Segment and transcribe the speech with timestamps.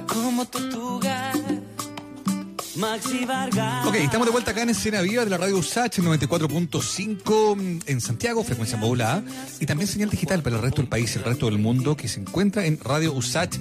[0.00, 1.32] como tortuga.
[3.86, 8.42] Ok, estamos de vuelta acá en Escena Viva de la radio USACH 94.5 en Santiago,
[8.42, 9.22] frecuencia modulada,
[9.60, 12.20] y también señal digital para el resto del país, el resto del mundo, que se
[12.20, 13.58] encuentra en radiousach.cl.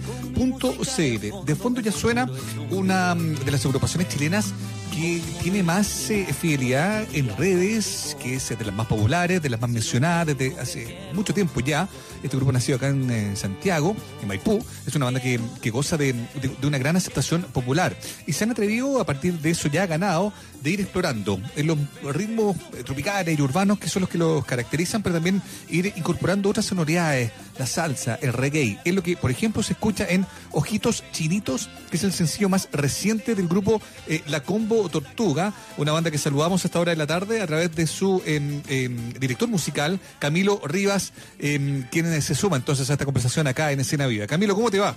[1.46, 2.30] De fondo ya suena
[2.70, 4.54] una de las agrupaciones chilenas
[4.92, 9.60] que tiene más eh, fidelidad en redes, que es de las más populares, de las
[9.60, 11.88] más mencionadas desde hace mucho tiempo ya.
[12.22, 15.98] Este grupo nacido acá en eh, Santiago, en Maipú, es una banda que, que goza
[15.98, 17.98] de, de- de una gran aceptación popular.
[18.28, 20.32] Y se han atrevido, a partir de eso ya ganado,
[20.62, 21.78] de ir explorando en los
[22.14, 26.50] ritmos eh, tropicales y urbanos que son los que los caracterizan, pero también ir incorporando
[26.50, 28.80] otras sonoridades, la salsa, el reggae.
[28.86, 32.70] Es lo que, por ejemplo, se escucha en Ojitos Chinitos, que es el sencillo más
[32.72, 36.98] reciente del grupo eh, La Combo Tortuga, una banda que saludamos a esta hora de
[36.98, 42.36] la tarde a través de su em, em, director musical, Camilo Rivas, em, quien se
[42.36, 44.28] suma entonces a esta conversación acá en Escena Viva.
[44.28, 44.96] Camilo, ¿cómo te va?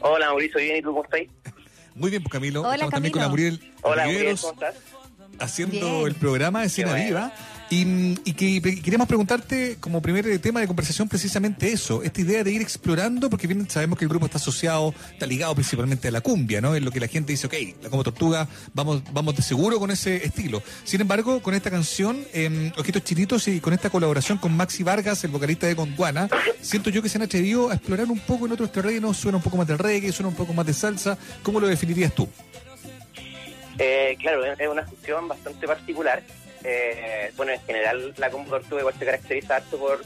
[0.00, 1.20] Hola Mauricio, bien, ¿y tú cómo estás?
[1.94, 2.62] Muy bien, pues Camilo.
[2.62, 3.50] Hola, Estamos también con la Camilo.
[3.52, 4.74] Muriel Hola Muriel, ¿cómo estás?
[5.38, 6.06] haciendo Bien.
[6.08, 7.04] el programa Escena bueno.
[7.06, 7.32] Viva.
[7.72, 12.50] Y, y que queríamos preguntarte como primer tema de conversación precisamente eso, esta idea de
[12.50, 16.20] ir explorando, porque bien sabemos que el grupo está asociado, está ligado principalmente a la
[16.20, 16.74] cumbia, ¿no?
[16.74, 19.92] Es lo que la gente dice, ok, la como tortuga, vamos, vamos de seguro con
[19.92, 20.64] ese estilo.
[20.82, 25.22] Sin embargo, con esta canción, eh, Ojitos Chinitos y con esta colaboración con Maxi Vargas,
[25.22, 26.28] el vocalista de Gondwana,
[26.60, 29.44] siento yo que se han atrevido a explorar un poco en otros terrenos, suena un
[29.44, 31.16] poco más del reggae, suena un poco más de salsa.
[31.44, 32.28] ¿Cómo lo definirías tú?
[33.78, 36.22] Eh, claro, es una fusión bastante particular.
[36.64, 40.00] Eh, bueno, en general la Combo Tortuga igual se caracteriza harto por,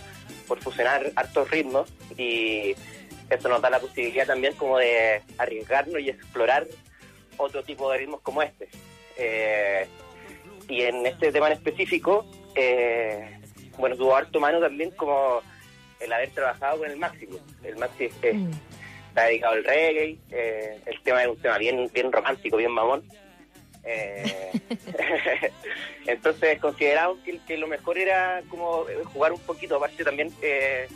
[0.46, 2.74] por fusionar hartos ritmos y
[3.30, 6.66] eso nos da la posibilidad también como de arriesgarnos y explorar
[7.36, 8.68] otro tipo de ritmos como este.
[9.16, 9.86] Eh,
[10.68, 12.24] y en este tema en específico,
[12.54, 13.38] eh,
[13.78, 15.40] bueno, tuvo harto mano también como
[16.00, 17.38] el haber trabajado con el Máximo.
[17.62, 18.50] El Maxi es- Mm.
[19.08, 23.02] está dedicado al reggae, eh, el tema es un tema bien, bien romántico, bien mamón.
[23.86, 24.50] Eh,
[26.06, 30.88] entonces consideramos que, que lo mejor era como jugar un poquito, aparte también eh,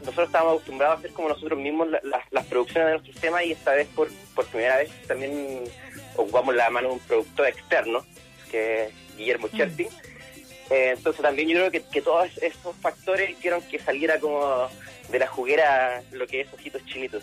[0.00, 3.44] nosotros estábamos acostumbrados a hacer como nosotros mismos la- la- las producciones de nuestros temas
[3.44, 5.62] y esta vez por, por primera vez también
[6.16, 8.04] ocupamos la mano de un productor externo,
[8.50, 9.88] que es Guillermo Cherpin.
[10.70, 14.68] Eh, entonces también yo creo que, que todos esos factores hicieron que saliera como
[15.10, 17.22] de la juguera lo que es Ojitos Chinitos.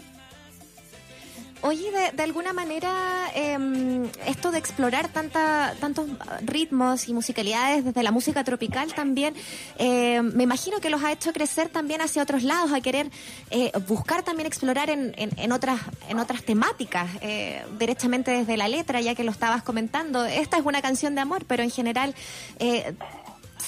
[1.61, 6.07] Oye, de, alguna manera, em, esto de explorar tanta, tantos
[6.41, 9.33] ritmos y musicalidades desde la música tropical también,
[9.77, 13.11] eh, me imagino que los ha hecho crecer también hacia otros lados, a querer
[13.51, 18.69] eh, buscar también explorar en, en, en otras, en otras temáticas, eh, derechamente desde la
[18.69, 20.23] letra, ya que lo estabas comentando.
[20.23, 22.15] Esta es una canción de amor, pero en general...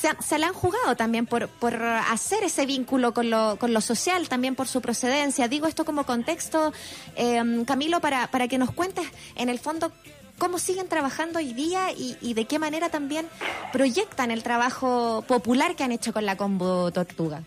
[0.02, 3.82] Se, se la han jugado también por, por hacer ese vínculo con lo, con lo
[3.82, 5.48] social, también por su procedencia.
[5.48, 6.74] Digo esto como contexto,
[7.16, 9.92] eh, Camilo, para, para que nos cuentes en el fondo
[10.40, 13.28] cómo siguen trabajando hoy día y, y de qué manera también
[13.72, 17.44] proyectan el trabajo popular que han hecho con la Combo Tortuga.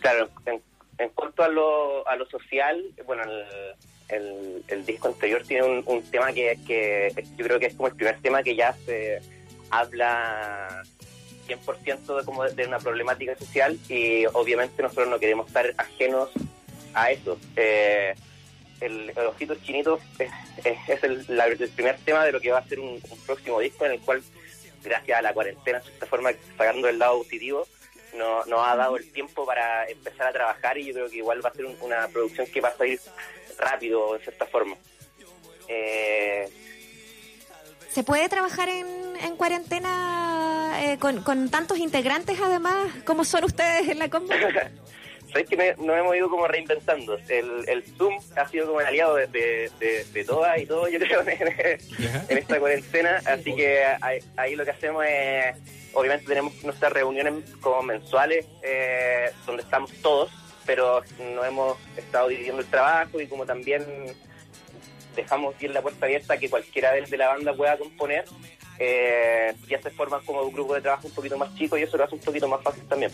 [0.00, 0.60] Claro, en,
[0.98, 3.44] en cuanto a lo, a lo social, bueno, el,
[4.08, 7.86] el, el disco anterior tiene un, un tema que, que yo creo que es como
[7.86, 9.20] el primer tema que ya se
[9.70, 10.82] habla
[11.46, 16.30] 100% de, como de una problemática social y obviamente nosotros no queremos estar ajenos
[16.94, 17.38] a eso.
[17.56, 18.14] Eh,
[18.80, 19.58] el, el Ojitos
[20.18, 20.30] es,
[20.88, 24.00] es, el, primer tema de lo que va a ser un, próximo disco en el
[24.00, 24.22] cual,
[24.82, 27.66] gracias a la cuarentena, de esta forma, sacando el lado positivo,
[28.14, 31.44] no- nos ha dado el tiempo para empezar a trabajar y yo creo que igual
[31.44, 33.00] va a ser un- una producción que va a salir
[33.58, 34.76] rápido, de cierta forma.
[35.68, 36.48] Eh,
[37.94, 38.86] ¿Se puede trabajar en,
[39.22, 42.74] en cuarentena eh, con, con tantos integrantes además
[43.04, 44.32] como son ustedes en la Combo?
[45.32, 47.16] Sabes que me- nos hemos ido como reinventando.
[47.28, 50.90] El, el Zoom ha sido como el aliado de, de, de- de todas y todos,
[50.92, 51.48] yo creo, en,
[52.28, 53.20] en esta cuarentena.
[53.26, 55.56] Así que ahí, ahí lo que hacemos es,
[55.92, 60.30] obviamente tenemos nuestras reuniones como mensuales, eh, donde estamos todos,
[60.66, 61.02] pero
[61.34, 63.84] nos hemos estado dividiendo el trabajo y como también
[65.14, 68.24] dejamos bien la puerta abierta que cualquiera de la banda pueda componer.
[68.78, 71.96] Eh, ya se forman como un grupo de trabajo un poquito más chico y eso
[71.96, 73.12] lo hace un poquito más fácil también.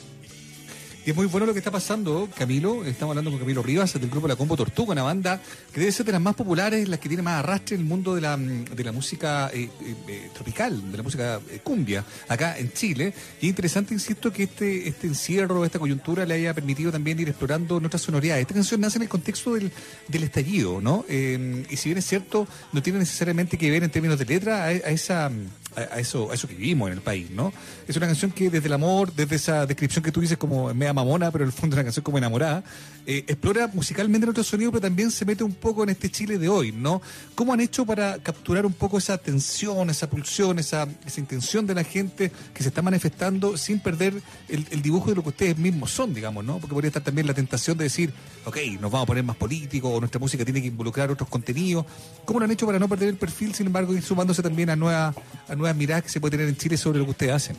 [1.07, 2.85] Y es muy bueno lo que está pasando, Camilo.
[2.85, 5.41] Estamos hablando con Camilo Rivas del grupo La Combo Tortuga, una banda
[5.73, 8.15] que debe ser de las más populares, las que tiene más arrastre en el mundo
[8.15, 12.71] de la, de la música eh, eh, eh, tropical, de la música cumbia, acá en
[12.75, 13.15] Chile.
[13.41, 17.31] Y es interesante, insisto, que este, este encierro, esta coyuntura le haya permitido también ir
[17.31, 18.43] explorando nuestras sonoridades.
[18.43, 19.73] Esta canción nace en el contexto del,
[20.07, 21.07] del estallido, ¿no?
[21.09, 24.73] Y si bien es cierto, no tiene necesariamente que ver en términos de letra a
[24.73, 25.31] esa,
[25.77, 27.53] a, eso, a eso que vivimos en el país, ¿no?
[27.87, 30.93] Es una canción que desde el amor, desde esa descripción que tú dices como media
[30.93, 32.65] mamona, pero en el fondo es una canción como enamorada,
[33.07, 36.39] eh, explora musicalmente en otro sonido, pero también se mete un poco en este Chile
[36.39, 37.01] de hoy, ¿no?
[37.35, 41.75] ¿Cómo han hecho para capturar un poco esa tensión, esa pulsión, esa, esa intención de
[41.75, 44.15] la gente que se está manifestando sin perder
[44.49, 46.59] el, el dibujo de lo que ustedes mismos son, digamos, ¿no?
[46.59, 48.13] Porque podría estar también la tentación de decir,
[48.45, 51.87] ok, nos vamos a poner más políticos, o nuestra música tiene que involucrar otros contenidos.
[52.25, 54.77] ¿Cómo lo han hecho para no perder el perfil, sin embargo, y sumándose también a
[54.77, 55.15] nuevas,
[55.49, 57.57] a nuevas miradas que se puede tener en Chile sobre lo que ustedes hacen?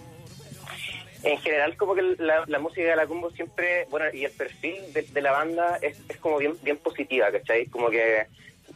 [1.24, 5.22] En general, como que la, música de la Cumbo siempre, bueno, y el perfil de,
[5.22, 7.68] la banda es, como bien, bien positiva, ¿cachai?
[7.68, 8.26] Como que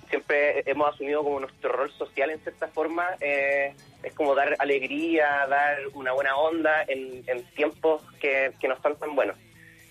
[0.09, 3.73] siempre hemos asumido como nuestro rol social en cierta forma, eh,
[4.03, 7.23] es como dar alegría, dar una buena onda en,
[7.55, 9.37] tiempos que, que no están tan buenos.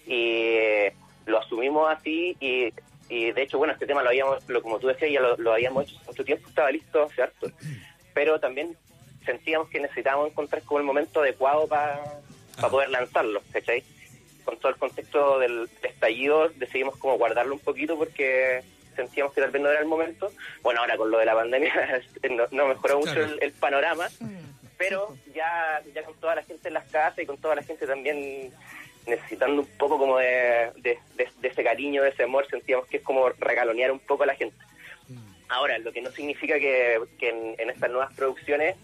[0.07, 0.59] Y
[1.27, 2.71] lo asumimos así y,
[3.09, 5.97] de hecho, bueno, este tema lo habíamos, lo, como tú decías, ya lo, habíamos hecho
[5.97, 7.51] hace mucho tiempo, estaba listo ¿cierto?
[8.13, 8.77] Pero también
[9.25, 12.03] sentíamos que necesitábamos encontrar como el momento adecuado para
[12.71, 13.83] poder lanzarlo, ¿cachai?
[14.45, 18.63] Con todo el contexto del estallido decidimos como guardarlo un poquito porque
[18.95, 20.31] sentíamos que tal vez no era el momento.
[20.63, 22.03] Bueno, ahora con lo de la pandemia
[22.51, 24.09] no, mejoró mucho el, panorama,
[24.77, 27.87] pero ya, ya con toda la gente en las casas y con toda la gente
[27.87, 28.53] también
[29.07, 30.99] necesitando un poco como de, de,
[31.43, 34.57] ese cariño, de ese amor, sentíamos que es como regalonear un poco a la gente.
[35.09, 35.19] Mm.
[35.49, 38.77] Ahora, lo que no significa que, en, estas nuevas producciones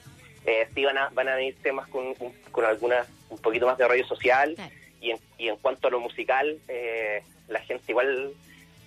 [0.47, 2.15] eh, sí van a, van a venir temas con,
[2.51, 4.57] con algunas, un poquito más de rollo social
[5.01, 8.33] y, en, y en cuanto a lo musical, eh, la gente igual,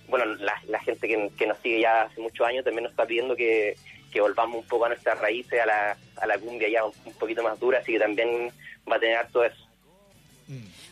[0.08, 3.06] bueno, la, la gente que, que, nos sigue ya hace muchos años también nos está
[3.06, 3.76] pidiendo que,
[4.12, 7.42] que volvamos un poco a nuestras raíces, a la, a la cumbia ya un, poquito
[7.42, 8.50] más dura, así que también
[8.90, 9.63] va a tener todo eso.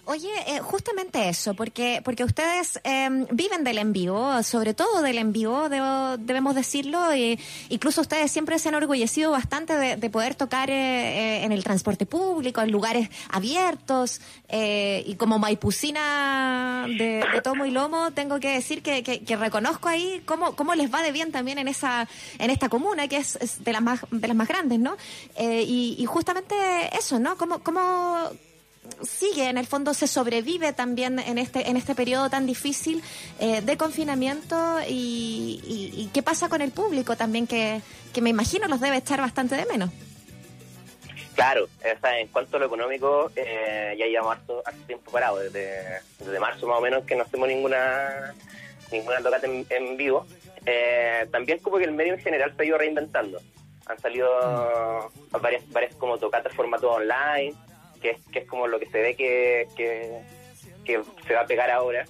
[0.05, 5.19] Oye, eh, justamente eso, porque porque ustedes em, viven del en vivo, sobre todo del
[5.19, 7.39] en vivo, debemos decirlo, e
[7.69, 12.05] incluso ustedes siempre se han orgullecido bastante de, poder tocar eh, eh, en el transporte
[12.05, 14.21] público, en lugares abiertos,
[14.51, 20.57] y como maipucina de, tomo y lomo, tengo que decir que, que, reconozco ahí cómo,
[20.57, 22.09] cómo les va de bien también en esa
[22.39, 24.97] en esta comuna, que es, de las más de las más grandes, ¿no?
[25.39, 26.55] Y, y, justamente
[26.97, 27.37] eso, ¿no?
[27.37, 28.31] ¿Cómo, cómo
[29.03, 33.03] sigue, en el fondo se sobrevive también en este, en este periodo tan difícil
[33.39, 37.81] eh, de confinamiento y, qué pasa con el público también, que,
[38.21, 39.91] me imagino los debe echar bastante de menos.
[41.35, 46.67] Claro, en cuanto a lo económico, eh, ya llevamos harto, tiempo parado, desde, desde marzo
[46.67, 48.35] más o menos que no hacemos ninguna
[48.93, 50.27] ninguna tocata en, vivo.
[50.67, 53.41] Eh, también como que el medio en general se ha ido reinventando.
[53.87, 57.55] Han salido varias, varias como tocatas formato online,
[58.03, 62.05] que es, como lo que se ve que, que, se va a pegar ahora.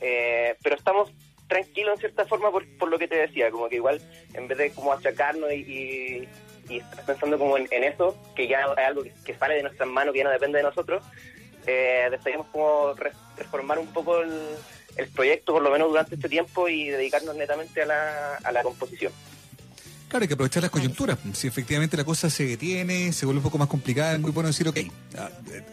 [0.00, 1.10] Eh, pero estamos
[1.48, 4.00] tranquilos en cierta forma por, por, lo que te decía, como que igual
[4.34, 6.28] en vez de como achacarnos y,
[6.68, 10.12] y, estar pensando como en, eso, que ya es algo que, sale de nuestras manos,
[10.12, 11.04] que ya no depende de nosotros,
[11.66, 12.94] eh, decidimos como
[13.36, 14.56] reformar un poco el,
[14.96, 18.62] el, proyecto, por lo menos durante este tiempo, y dedicarnos netamente a la, a la
[18.62, 19.12] composición.
[20.14, 21.18] Claro, hay que aprovechar las coyunturas.
[21.32, 24.46] Si efectivamente la cosa se detiene, se vuelve un poco más complicada, es muy bueno
[24.46, 24.78] decir, ok,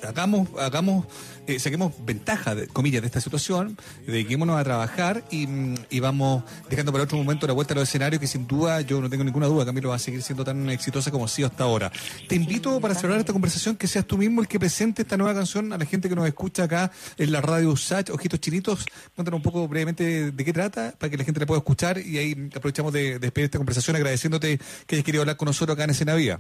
[0.04, 1.06] hagamos, hagamos,
[1.46, 3.78] eh, saquemos ventaja, de, comillas, de esta situación,
[4.08, 8.26] dediquémonos a trabajar y, vamos dejando para otro momento la vuelta a los escenarios que
[8.26, 11.26] sin duda, yo no tengo ninguna duda, Camilo va a seguir siendo tan exitosa como
[11.26, 11.92] ha sido hasta ahora.
[12.28, 15.36] Te invito para cerrar esta conversación que seas tú mismo el que presente esta nueva
[15.36, 18.86] canción a la gente que nos escucha acá en la radio USACH, Ojitos Chinitos.
[19.14, 22.18] Cuéntanos un poco brevemente de qué trata, para que la gente la pueda escuchar y
[22.18, 24.60] ahí aprovechamos de, de despedir esta conversación agradeciendo que
[24.92, 26.40] hayas querido hablar con nosotros acá en Escena Vía.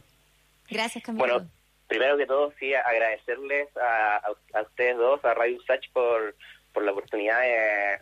[0.69, 1.25] Gracias, Camilo.
[1.25, 1.49] Bueno,
[1.87, 4.31] primero que todo, sí, agradecerles a,
[4.61, 6.35] ustedes dos, a Radio Usach, por,
[6.73, 7.41] por la oportunidad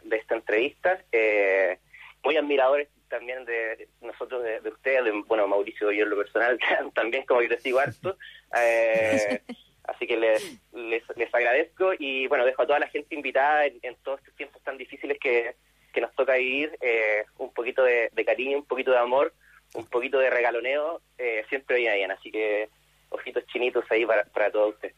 [0.03, 0.99] de, esta entrevista.
[1.11, 1.79] Eh,
[2.23, 6.59] muy admiradores también de nosotros, de, ustedes, bueno, Mauricio, yo en lo personal,
[6.93, 8.17] también como les sigo harto.
[8.55, 9.41] Eh,
[9.83, 14.19] así que les, les, agradezco y bueno, dejo a toda la gente invitada en, todos
[14.19, 15.55] estos tiempos tan difíciles que,
[15.91, 19.33] que nos toca vivir, eh, un poquito de, cariño, un poquito de amor
[19.73, 22.11] un poquito de regaloneo eh, siempre viene bien.
[22.11, 22.69] Así que
[23.09, 24.95] ojitos chinitos ahí para, para todos ustedes.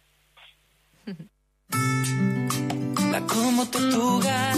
[3.12, 4.54] La como tortuga,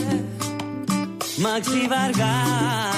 [1.40, 2.94] Maxi Vargas.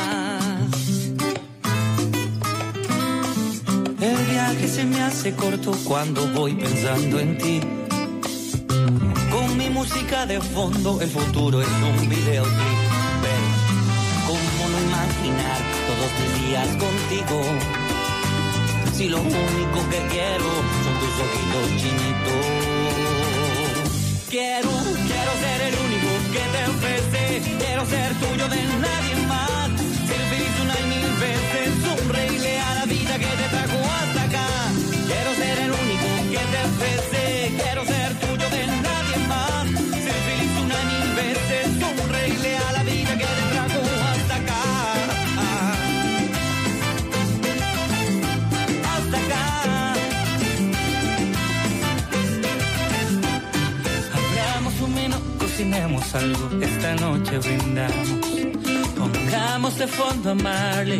[4.01, 7.61] El viaje se me hace corto cuando voy pensando en ti.
[9.31, 12.74] Con mi música de fondo, el futuro es un videoclip.
[14.75, 15.59] Pero, ¿cómo no imaginar?
[15.87, 17.37] todos mis días contigo.
[18.93, 20.49] Si lo único que quiero
[20.83, 22.43] son tus ojitos chinitos.
[24.29, 24.69] Quiero,
[25.07, 27.23] quiero ser el único que te ofrece.
[27.57, 29.15] Quiero ser tuyo de nadie
[55.57, 58.09] algo, esta noche brindamos.
[58.97, 60.99] Pongamos de fondo a Marley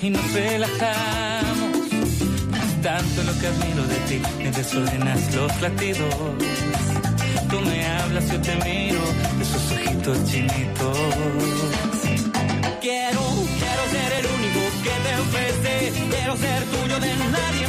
[0.00, 1.88] y nos relajamos.
[2.82, 6.14] Tanto lo que admiro de ti, me desordenas los latidos.
[7.50, 9.02] Tú me hablas, yo te miro,
[9.40, 10.98] esos ojitos chinitos.
[12.80, 13.22] Quiero,
[13.60, 17.65] quiero ser el único que te ofrece, quiero ser tuyo de nadie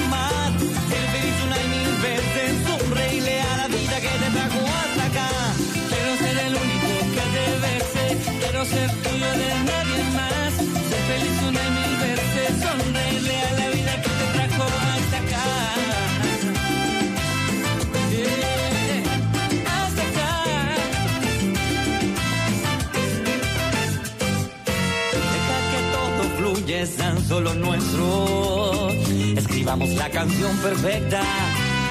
[26.81, 27.17] es tan
[27.55, 28.89] nuestro.
[29.35, 31.21] Escribamos la canción perfecta,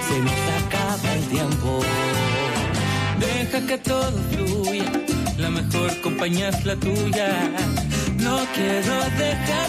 [0.08, 1.80] se nos acaba el tiempo.
[3.18, 4.92] Deja que todo fluya,
[5.38, 7.50] la mejor compañía es la tuya.
[8.18, 9.66] No quiero dejar